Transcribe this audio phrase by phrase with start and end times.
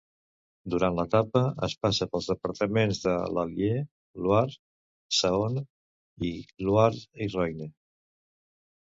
[0.73, 3.77] Durant l'etapa es passa pels departaments de l'Allier,
[4.23, 4.59] Loira,
[5.21, 5.67] Saona
[6.33, 6.35] i
[6.67, 7.75] Loira i Roine.